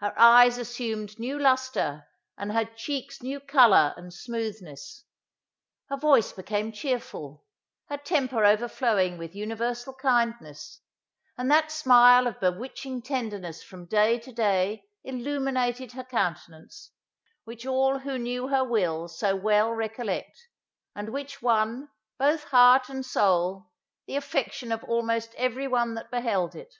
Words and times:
Her 0.00 0.12
eyes 0.18 0.58
assumed 0.58 1.20
new 1.20 1.38
lustre, 1.38 2.08
and 2.36 2.50
her 2.50 2.64
cheeks 2.64 3.22
new 3.22 3.38
colour 3.38 3.94
and 3.96 4.12
smoothness. 4.12 5.04
Her 5.88 5.96
voice 5.96 6.32
became 6.32 6.72
chearful; 6.72 7.44
her 7.88 7.96
temper 7.98 8.44
overflowing 8.44 9.18
with 9.18 9.36
universal 9.36 9.94
kindness; 9.94 10.80
and 11.36 11.48
that 11.52 11.70
smile 11.70 12.26
of 12.26 12.40
bewitching 12.40 13.02
tenderness 13.02 13.62
from 13.62 13.86
day 13.86 14.18
to 14.18 14.32
day 14.32 14.82
illuminated 15.04 15.92
her 15.92 16.02
countenance, 16.02 16.90
which 17.44 17.64
all 17.64 18.00
who 18.00 18.18
knew 18.18 18.48
her 18.48 18.64
will 18.64 19.06
so 19.06 19.36
well 19.36 19.70
recollect, 19.70 20.48
and 20.96 21.10
which 21.10 21.40
won, 21.40 21.88
both 22.18 22.42
heart 22.42 22.88
and 22.88 23.06
soul, 23.06 23.70
the 24.08 24.16
affection 24.16 24.72
of 24.72 24.82
almost 24.82 25.36
every 25.36 25.68
one 25.68 25.94
that 25.94 26.10
beheld 26.10 26.56
it. 26.56 26.74